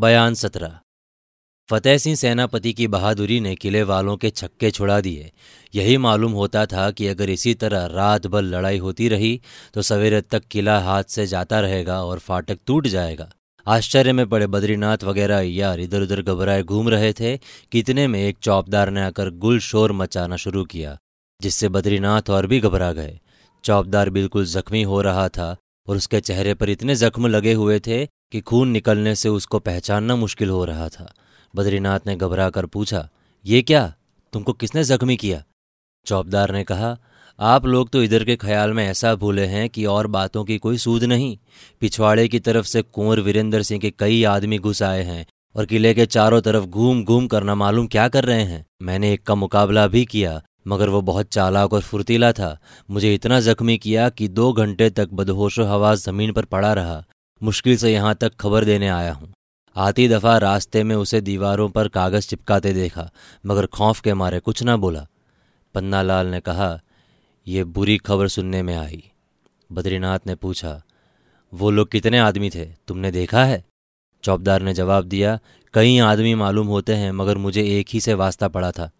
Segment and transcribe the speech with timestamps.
[0.00, 0.78] बयान सत्रह।
[1.68, 5.30] फतेह सिंह सेनापति की बहादुरी ने किले वालों के छक्के छुड़ा दिए।
[5.74, 9.40] यही मालूम होता था कि अगर इसी तरह रात भर लड़ाई होती रही
[9.74, 13.28] तो सवेरे तक किला हाथ से जाता रहेगा और फाटक टूट जाएगा।
[13.66, 17.36] आश्चर्य में पड़े बद्रीनाथ वगैरह यार इधर उधर घबराए घूम रहे थे।
[17.72, 20.96] कितने में एक चौपदार ने आकर गुल शोर मचाना शुरू किया,
[21.40, 23.18] जिससे बद्रीनाथ और भी घबरा गए।
[23.64, 25.56] चौपदार बिल्कुल जख्मी हो रहा था
[25.88, 30.16] और उसके चेहरे पर इतने जख्म लगे हुए थे कि खून निकलने से उसको पहचानना
[30.16, 31.12] मुश्किल हो रहा था।
[31.54, 33.08] बद्रीनाथ ने घबरा कर पूछा,
[33.44, 33.94] ये क्या?
[34.32, 35.42] तुमको किसने जख्मी किया?
[36.06, 36.96] चौबदार ने कहा,
[37.38, 40.78] आप लोग तो इधर के ख्याल में ऐसा भूले हैं कि और बातों की कोई
[40.78, 41.36] सूद नहीं।
[41.80, 45.94] पिछवाड़े की तरफ़ से कुंवर वीरेंद्र सिंह के कई आदमी घुस आए हैं और किले
[45.94, 49.86] के चारों तरफ़ घूम घूम करना मालूम क्या कर रहे हैं। मैंने एक का मुकाबला
[49.86, 52.56] भी किया, मगर वो बहुत चालाक और फुर्तीला था।
[52.90, 57.04] मुझे इतना जख्मी किया कि दो घंटे तक बदहोशो हवास ज़मीन पर पड़ा रहा।
[57.42, 59.32] मुश्किल से यहाँ तक खबर देने आया हूँ।
[59.76, 63.10] आती दफ़ा रास्ते में उसे दीवारों पर कागज़ चिपकाते देखा,
[63.46, 65.06] मगर खौफ के मारे कुछ ना बोला।
[65.74, 66.80] पन्नालाल ने कहा
[67.46, 69.02] यह बुरी खबर सुनने में आई।
[69.70, 70.82] बद्रीनाथ ने पूछा,
[71.52, 72.64] वो लोग कितने आदमी थे?
[72.88, 73.64] तुमने देखा है?
[74.24, 75.38] चौबदार ने जवाब दिया,
[75.74, 78.90] कई आदमी मालूम होते हैं, मगर मुझे एक ही से वास्ता पड़ा था।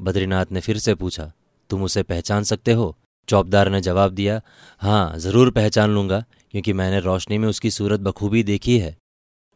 [0.00, 1.30] बद्रीनाथ ने फिर से पूछा,
[1.70, 2.96] तुम उसे पहचान सकते हो?
[3.28, 4.40] चौबदार ने जवाब दिया
[4.82, 8.96] हाँ ज़रूर पहचान लूँगा। क्योंकि मैंने रोशनी में उसकी सूरत बखूबी देखी है।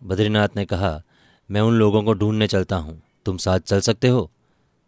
[0.02, 1.02] बद्रीनाथ ने कहा,
[1.50, 4.30] मैं उन लोगों को ढूँढने चलता हूँ। तुम साथ चल सकते हो?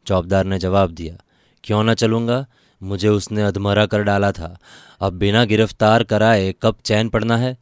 [0.06, 1.16] चौबदार ने जवाब दिया,
[1.64, 2.46] क्यों ना चलूँगा?
[2.82, 4.58] मुझे उसने अधमरा कर डाला था।
[5.00, 7.56] अब बिना गिरफ़्तार कराए कब चैन पड़ना है?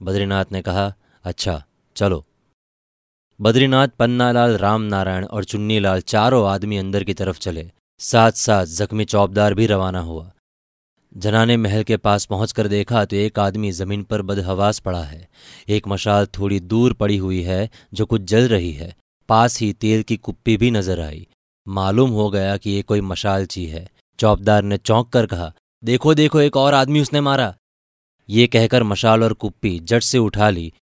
[0.00, 0.92] बद्रीनाथ ने कहा
[1.24, 1.62] अच्छा
[1.96, 2.24] चलो।
[3.40, 7.70] बद्रीनाथ, पन्नालाल राम नारायण और चुन्नीलाल चारों आदमी अंदर की तरफ़ चले।
[8.00, 10.30] साथ साथ जख्मी चौबदार भी रवाना हुआ।
[11.18, 15.28] जनाने महल के पास पहुंचकर देखा तो एक आदमी ज़मीन पर बदहवास पड़ा है।
[15.68, 18.94] एक मशाल थोड़ी दूर पड़ी हुई है, जो कुछ जल रही है।
[19.28, 21.26] पास ही तेल की कुप्पी भी नज़र आई।
[21.66, 23.86] मालूम हो गया कि ये कोई मशालची है।
[24.18, 27.54] चौबदार ने चौंक कर कहा, देखो देखो, एक और आदमी उसने मारा।
[28.28, 30.72] ये कहकर मशाल और कुप्पी जट से उठा ली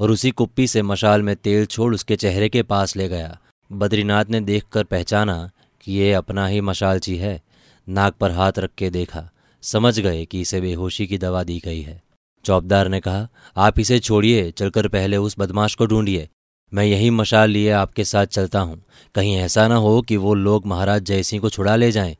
[0.00, 3.38] और उसी कुप्पी से मशाल में तेल छोड़ उसके चेहरे के पास ले गया।
[3.70, 5.50] बद्रीनाथ ने देखकर पहचाना
[5.84, 7.40] कि ये अपना ही मशालची है।
[7.86, 9.28] नाक पर हाथ रख के देखा।
[9.64, 12.02] समझ गए कि इसे बेहोशी की दवा दी गई है।
[12.44, 16.28] चौबदार ने कहा, आप इसे छोड़िए, चलकर पहले उस बदमाश को ढूंढिए।
[16.74, 20.66] मैं यही मशाल लिए आपके साथ चलता हूँ। कहीं ऐसा ना हो कि वो लोग
[20.66, 22.16] महाराज जयसिंह को छुड़ा ले जाएँ।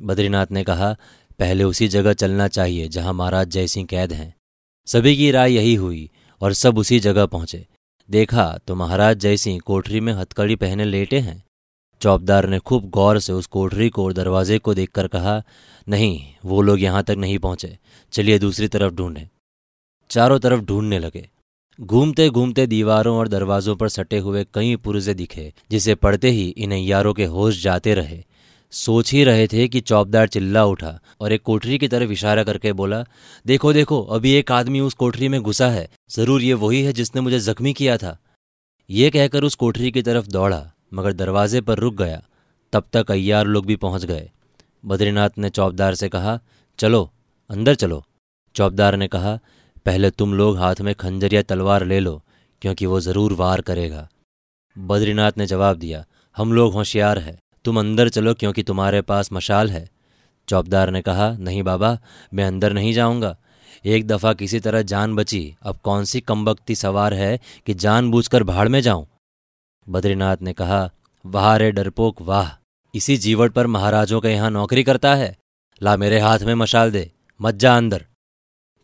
[0.00, 0.96] बद्रीनाथ ने कहा,
[1.38, 4.34] पहले उसी जगह चलना चाहिए जहाँ महाराज जयसिंह कैद हैं।
[4.86, 6.10] सभी की राय यही हुई,
[6.42, 7.66] और सब उसी जगह पहुँचे।
[8.10, 11.44] देखा तो महाराज जयसिंह कोठरी में हथकड़ी पहने लेटे हैं।
[12.00, 15.42] चौबदार ने खूब गौर से उस कोठरी को और दरवाजे को देखकर कहा,
[15.88, 17.78] नहीं, वो लोग यहाँ तक नहीं पहुँचे।
[18.12, 19.28] चलिए दूसरी तरफ़ ढूंढें।
[20.10, 21.28] चारों तरफ़ ढूँढने लगे।
[21.80, 26.72] घूमते घूमते दीवारों और दरवाजों पर सटे हुए कई पुरजे दिखे, जिसे पढ़ते ही इन
[26.72, 28.24] अयारों के होश जाते रहे।
[28.72, 32.72] सोच ही रहे थे कि चौबदार चिल्ला उठा और एक कोठरी की तरफ़ इशारा करके
[32.72, 33.04] बोला,
[33.46, 37.20] देखो देखो, अभी एक आदमी उस कोठरी में घुसा है। ज़रूर ये वही है जिसने
[37.20, 38.18] मुझे जख्मी किया था।
[38.90, 42.22] ये कहकर उस कोठरी की तरफ़ दौड़ा। मगर दरवाजे पर रुक गया।
[42.72, 44.30] तब तक अय्यार लोग भी पहुँच गए।
[44.86, 46.40] बद्रीनाथ ने चौबदार से कहा,
[46.78, 47.10] चलो,
[47.50, 48.04] अंदर चलो।
[48.54, 49.38] चौबदार ने कहा,
[49.86, 52.22] पहले तुम लोग हाथ में खंजर या तलवार ले लो,
[52.62, 54.08] क्योंकि वो ज़रूर वार करेगा।
[54.78, 56.04] बद्रीनाथ ने जवाब दिया,
[56.36, 59.88] हम लोग होशियार है। तुम अंदर चलो क्योंकि तुम्हारे पास मशाल है।
[60.48, 61.98] चौबदार ने कहा, नहीं बाबा,
[62.34, 63.36] मैं अंदर नहीं जाऊँगा।
[63.86, 68.68] एक दफ़ा किसी तरह जान बची। अब कौन सी कमबख्ती सवार है कि जानबूझकर भाड़
[68.68, 69.06] में जाऊँ?
[69.88, 70.90] बद्रीनाथ ने कहा,
[71.26, 72.64] वाह रे डरपोक, वाह!
[72.94, 75.38] इसी जीवट पर महाराजों के यहाँ नौकरी करता है।
[75.82, 78.06] ला मेरे हाथ में मशाल दे, मत जा अंदर।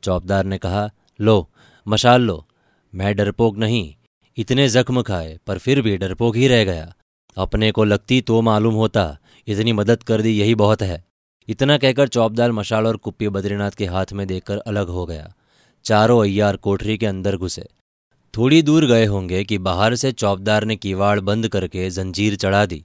[0.02, 1.50] चौबदार ने कहा, लो,
[1.88, 2.46] मशाल लो।
[2.94, 3.94] मैं डरपोक नहीं,
[4.36, 6.94] इतने जख्म खाए, पर फिर भी डरपोक ही रह गया।
[7.36, 11.04] अपने को लगती तो मालूम होता, इतनी मदद कर दी यही बहुत है।
[11.48, 15.34] इतना कहकर चौबदार मशाल और कुप्पी बद्रीनाथ के हाथ में देखकर अलग हो गया।
[15.84, 17.68] चारों अय्यार कोठरी के अंदर घुसे।
[18.36, 22.84] थोड़ी दूर गए होंगे कि बाहर से चौबदार ने किवाड़ बंद करके जंजीर चढ़ा दी।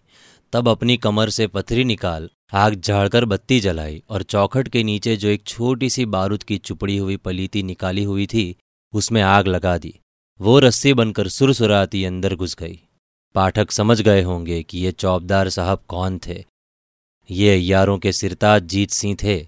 [0.53, 5.27] तब अपनी कमर से पथरी निकाल आग झाड़कर बत्ती जलाई और चौखट के नीचे जो
[5.27, 8.55] एक छोटी सी बारूद की चुपड़ी हुई पलीती निकाली हुई थी,
[8.93, 9.99] उसमें आग लगा दी।
[10.39, 12.79] वो रस्सी बनकर सुरसुराती अंदर घुस गई।
[13.35, 16.43] पाठक समझ गए होंगे कि ये चौबदार साहब कौन थे।
[17.31, 19.47] ये अय्यारों के सिरताज जीत सिंह थे।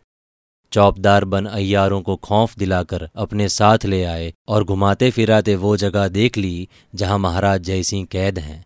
[0.72, 6.08] चौबदार बन अयारों को खौफ दिलाकर अपने साथ ले आए और घुमाते फिराते वो जगह
[6.08, 8.66] देख ली, जहाँ महाराज जयसिंह कैद हैं।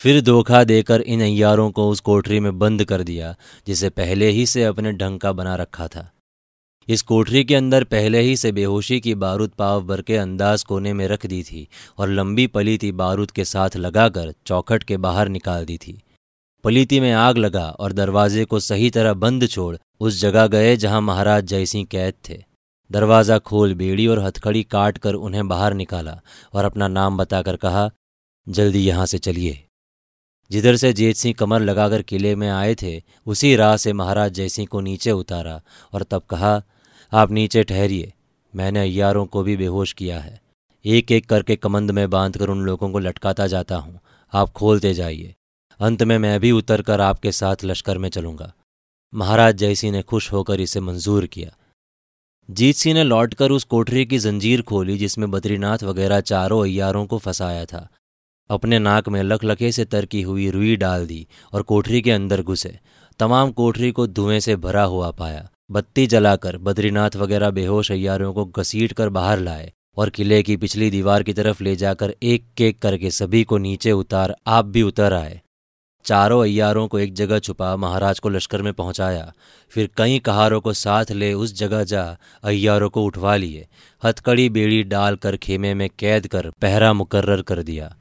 [0.00, 3.34] फिर धोखा देकर इन अय्यारों को उस कोठरी में बंद कर दिया,
[3.66, 6.10] जिसे पहले ही से अपने ढंग का बना रखा था।
[6.88, 10.92] इस कोठरी के अंदर पहले ही से बेहोशी की बारूद पाव भर के अंदाज कोने
[10.92, 11.68] में रख दी थी
[11.98, 16.02] और लंबी पलीती बारूद के साथ लगाकर चौखट के बाहर निकाल दी थी।
[16.64, 21.00] पलीती में आग लगा और दरवाजे को सही तरह बंद छोड़ उस जगह गए जहाँ
[21.00, 22.42] महाराज जयसिंह कैद थे।
[22.90, 26.20] दरवाज़ा खोल बेड़ी और हथकड़ी काट कर उन्हें बाहर निकाला
[26.54, 27.90] और अपना नाम बताकर कहा,
[28.46, 29.58] जल्दी यहाँ से चलिए।
[30.50, 34.68] जिधर से जेत सिंह कमर लगाकर किले में आए थे, उसी राह से महाराज जयसिंह
[34.70, 35.60] को नीचे उतारा
[35.92, 36.62] और तब कहा,
[37.12, 38.12] आप नीचे ठहरिए,
[38.54, 40.40] मैंने अयारों को भी बेहोश किया है।
[40.84, 43.98] एक एक करके कमंद में बांधकर उन लोगों को लटकाता जाता हूँ।
[44.32, 45.34] आप खोलते जाइए।
[45.80, 48.52] अंत में मैं भी उतर कर आपके साथ लश्कर में चलूँगा।
[49.14, 51.56] महाराज जयसिंह ने खुश होकर इसे मंजूर किया।
[52.50, 57.18] जीत सिंह ने लौटकर उस कोठरी की जंजीर खोली, जिसमें बद्रीनाथ वगैरह चारों अयारों को
[57.18, 57.88] फंसाया था।
[58.50, 62.78] अपने नाक में लखलखे से तरकी हुई रुई डाल दी और कोठरी के अंदर घुसे।
[63.18, 68.44] तमाम कोठरी को धुएँ से भरा हुआ पाया। बत्ती जलाकर बद्रीनाथ वगैरह बेहोश अयारों को
[68.44, 72.78] घसीट कर बाहर लाए और किले की पिछली दीवार की तरफ़ ले जाकर एक केक
[72.78, 75.40] करके सभी को नीचे उतार आप भी उतर आए।
[76.04, 79.32] चारों अयारों को एक जगह छुपा, महाराज को लश्कर में पहुँचाया।
[79.68, 83.66] फिर कई कहारों को साथ ले उस जगह जा अयारों को उठवा लिए।
[84.04, 87.96] हथकड़ी बेड़ी डालकर खेमे में कैद कर पहरा मुकर्र कर दिया।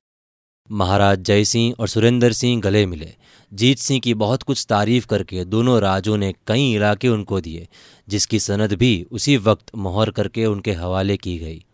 [0.72, 3.14] महाराज जय सिंह और सुरेंद्र सिंह गले मिले।
[3.54, 7.68] जीत सिंह की बहुत कुछ तारीफ़ करके दोनों राजों ने कई इलाके उनको दिए,
[8.10, 11.66] जिसकी सनद भी उसी वक्त मोहर करके उनके हवाले की गई।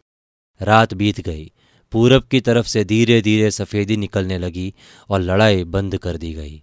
[0.62, 1.52] रात बीत गई।
[1.92, 4.74] पूरब की तरफ़ से धीरे धीरे सफ़ेदी निकलने लगी
[5.10, 6.62] और लड़ाई बंद कर दी गई।